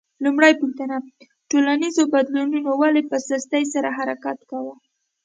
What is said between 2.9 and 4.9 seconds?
په سستۍ سره حرکت کاوه؟